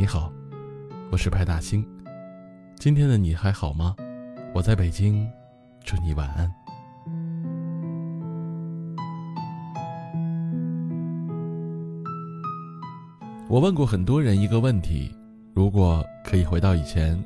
[0.00, 0.32] 你好，
[1.10, 1.86] 我是派大星。
[2.76, 3.94] 今天的你还好吗？
[4.54, 5.28] 我在北京，
[5.84, 6.50] 祝你晚安。
[13.46, 15.14] 我问过很多人一个问题：
[15.52, 17.22] 如果可以回到以前，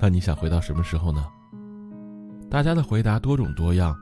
[0.00, 1.22] 那你想回到什么时候呢？
[2.50, 3.94] 大家的回答多种多样，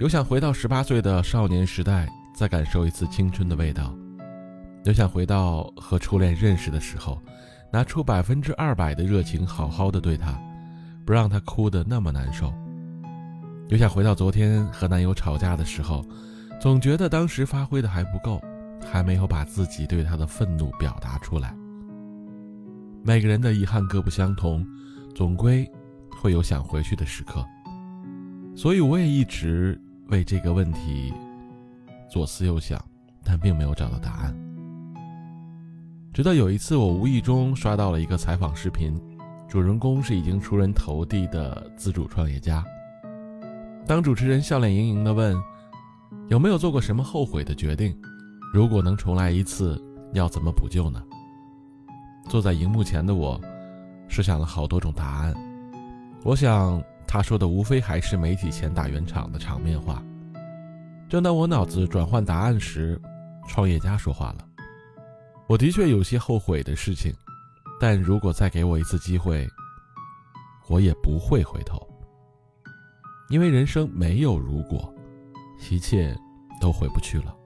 [0.00, 3.94] 有想回到十八岁的少年时代，再感受一次青春的味道；
[4.84, 7.20] 又想回到和初恋认识的时候。
[7.74, 10.38] 拿出百分之二百的热情，好好的对他，
[11.06, 12.52] 不让他哭得那么难受。
[13.68, 16.04] 又想回到昨天和男友吵架的时候，
[16.60, 18.38] 总觉得当时发挥的还不够，
[18.84, 21.56] 还没有把自己对他的愤怒表达出来。
[23.02, 24.62] 每个人的遗憾各不相同，
[25.14, 25.66] 总归
[26.20, 27.42] 会有想回去的时刻。
[28.54, 31.10] 所以我也一直为这个问题
[32.10, 32.78] 左思右想，
[33.24, 34.51] 但并没有找到答案。
[36.12, 39.00] 直到有一次，我无意中刷到了一个采访视频，
[39.48, 42.62] 主人公是已经出人头地的自主创业家。
[43.86, 45.34] 当主持人笑脸盈盈地问
[46.28, 47.96] ：“有没有做过什么后悔的决定？
[48.52, 49.82] 如果能重来一次，
[50.12, 51.02] 要怎么补救呢？”
[52.28, 53.40] 坐在荧幕前的我，
[54.06, 55.34] 设想了好多种答案。
[56.24, 60.02] 我想他说的无非还是媒体前打圆场的场面话。
[61.08, 63.00] 正当我脑子转换答案时，
[63.48, 64.46] 创业家说话了。
[65.52, 67.12] 我的确有些后悔的事情，
[67.78, 69.46] 但如果再给我一次机会，
[70.66, 71.86] 我也不会回头。
[73.28, 74.90] 因为人生没有如果，
[75.70, 76.16] 一切
[76.58, 77.36] 都回不去了。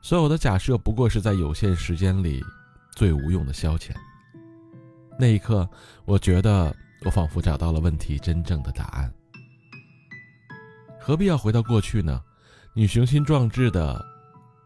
[0.00, 2.42] 所有的假设不过是在有限时间里
[2.96, 3.92] 最无用的消遣。
[5.16, 5.70] 那一刻，
[6.04, 9.08] 我觉得我仿佛找到了问题真正的答案。
[10.98, 12.20] 何必要回到过去呢？
[12.74, 14.04] 你雄心壮志的，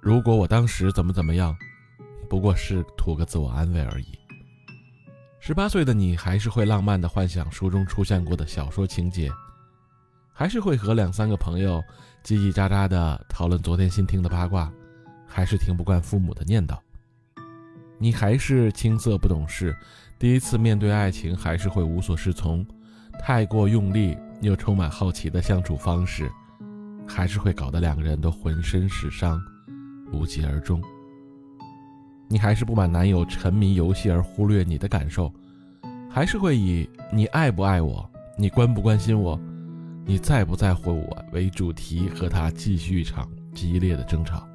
[0.00, 1.55] 如果我当时怎么怎么样。
[2.26, 4.06] 不过是图个自我安慰而已。
[5.41, 9.31] 十八岁的你还是会浪漫的幻想书中出现过的小说情节，
[10.32, 11.82] 还是会和两三个朋友
[12.25, 14.72] 叽叽喳喳的讨论昨天新听的八卦，
[15.26, 16.76] 还是听不惯父母的念叨。
[17.98, 19.75] 你还是青涩不懂事，
[20.19, 22.66] 第一次面对爱情还是会无所适从，
[23.20, 26.31] 太过用力又充满好奇的相处方式，
[27.06, 29.41] 还是会搞得两个人都浑身是伤，
[30.12, 30.82] 无疾而终。
[32.28, 35.32] 你还是不满男友沉迷游戏而忽略你的感受，
[36.10, 39.41] 还是会以你爱不爱我、你关不关心我、
[40.04, 44.47] 你在不在乎我为主题和他继续一场激烈的争吵。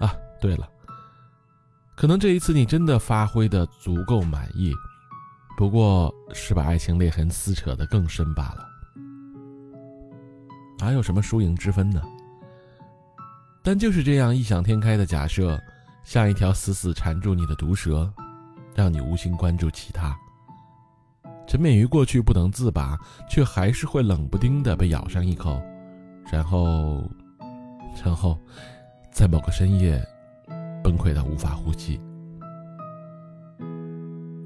[0.00, 0.68] 啊，对了，
[1.96, 4.72] 可能这一次你真的发挥的足够满意，
[5.56, 8.68] 不过是把爱情裂痕撕扯的更深罢了。
[10.78, 12.02] 哪有什么输赢之分呢？
[13.62, 15.58] 但就是这样异想天开的假设。
[16.04, 18.12] 像一条死死缠住你的毒蛇，
[18.74, 20.16] 让你无心关注其他。
[21.46, 22.98] 沉湎于过去不能自拔，
[23.28, 25.60] 却还是会冷不丁的被咬上一口，
[26.30, 27.02] 然后，
[28.04, 28.38] 然后，
[29.12, 30.02] 在某个深夜，
[30.82, 32.00] 崩溃到无法呼吸。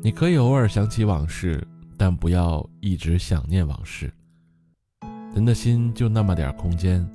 [0.03, 4.13] 你可以偶尔想起往事，但不要一直想念往事。
[5.35, 7.09] 人的心就那么点空间，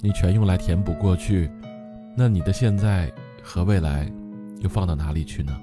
[0.00, 1.50] 你全用来填补过去，
[2.16, 3.12] 那你的现在。
[3.44, 4.10] 和未来，
[4.60, 5.54] 又放到哪里去呢？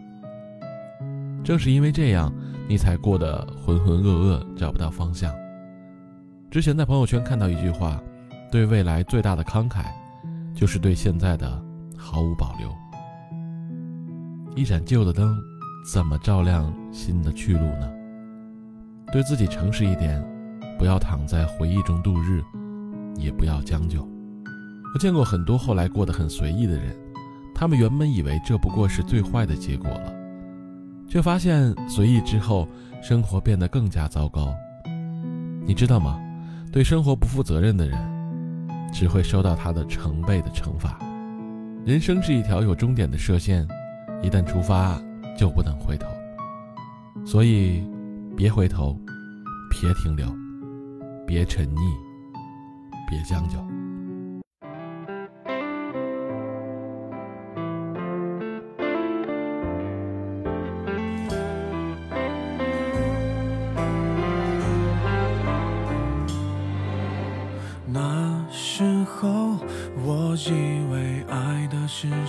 [1.44, 2.31] 正是因为这样，
[2.69, 5.34] 你才过得浑浑噩噩，找不到方向。
[6.52, 8.00] 之前在朋友圈看到一句话
[8.52, 9.86] ：“对未来最大的慷慨，
[10.53, 11.62] 就是对现在的
[11.97, 12.69] 毫无保留。”
[14.56, 15.36] 一盏旧的灯，
[15.92, 17.92] 怎么照亮新的去路呢？
[19.12, 20.24] 对自己诚实一点，
[20.78, 22.44] 不要躺在回忆中度日，
[23.16, 24.08] 也不要将就。
[24.94, 26.96] 我见过很多后来过得很随意的人。
[27.53, 30.13] 他们原本以为这不过是最坏的结果了，
[31.07, 32.67] 却发现随意之后，
[33.01, 34.53] 生活变得更加糟糕。
[35.65, 36.19] 你知道吗？
[36.71, 38.00] 对生活不负责任的人，
[38.94, 40.98] 只会收到他的成倍的惩罚。
[41.86, 43.68] 人生是一条有终点的射线，
[44.21, 45.01] 一旦出发
[45.38, 46.07] 就不能回头。
[47.25, 47.83] 所以，
[48.36, 48.98] 别回头，
[49.69, 50.25] 别停留，
[51.27, 51.81] 别沉溺，
[53.09, 53.59] 别将就。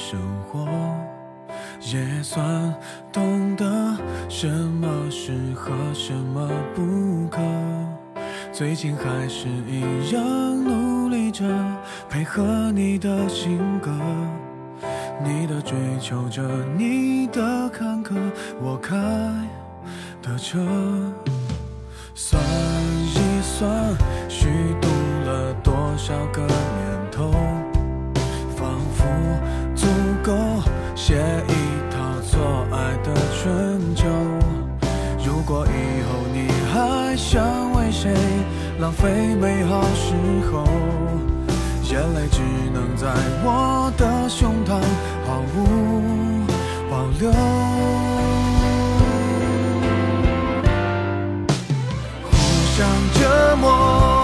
[0.04, 0.19] 生
[0.50, 0.66] 活，
[1.81, 2.75] 也算
[3.12, 3.64] 懂得
[4.28, 7.38] 什么适合，什么不可。
[8.52, 10.20] 最近还是一样
[10.64, 11.44] 努力着，
[12.10, 13.93] 配合你的性格，
[15.25, 16.43] 你的追求着，
[16.76, 18.16] 你的坎坷。
[18.60, 18.96] 我开
[20.20, 20.58] 的车。
[22.14, 22.43] 算
[37.16, 38.12] 想为谁
[38.78, 40.14] 浪费美好时
[40.50, 40.64] 候，
[41.90, 42.40] 眼泪只
[42.72, 43.06] 能在
[43.44, 44.80] 我的胸膛
[45.26, 46.44] 毫无
[46.90, 47.30] 保留。
[52.30, 52.32] 互
[52.74, 54.21] 相折磨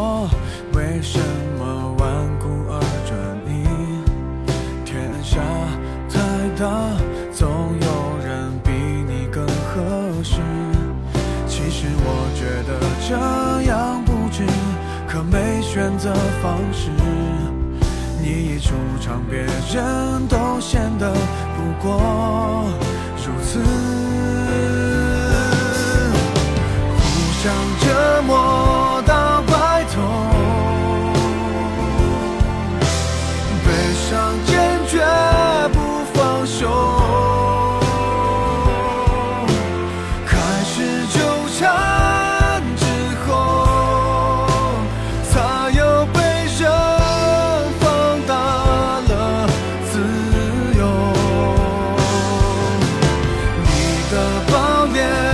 [0.00, 0.30] 我
[0.74, 1.18] 为什
[1.58, 2.06] 么顽
[2.38, 3.10] 固而专
[3.48, 3.66] 一？
[4.84, 5.40] 天下
[6.08, 6.20] 太
[6.56, 6.62] 大，
[7.32, 7.48] 总
[7.80, 7.88] 有
[8.24, 10.36] 人比你更合适。
[11.48, 12.78] 其实我觉得
[13.08, 13.16] 这
[13.68, 14.46] 样不值，
[15.08, 16.90] 可没选择方式。
[18.22, 21.12] 你一出场，别人都显得
[21.56, 22.70] 不过
[23.16, 23.58] 如此。
[26.94, 27.02] 互
[27.42, 28.77] 相折磨
[54.92, 55.27] 边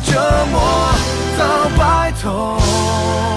[0.00, 0.92] 折磨
[1.38, 3.31] 到白头。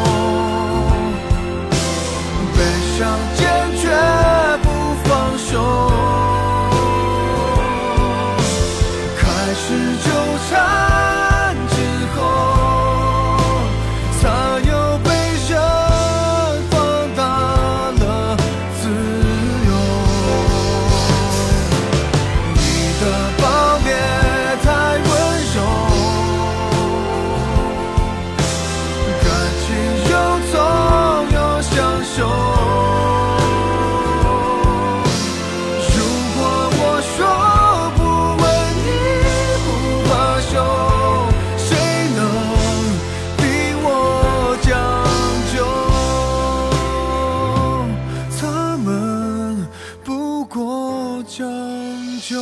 [52.25, 52.41] 就